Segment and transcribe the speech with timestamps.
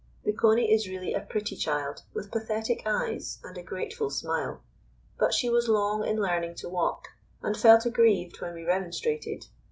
[0.25, 4.63] The Coney is really a pretty child with pathetic eyes and a grateful smile;
[5.19, 7.09] but she was long in learning to walk,
[7.43, 9.45] and felt aggrieved when we remonstrated.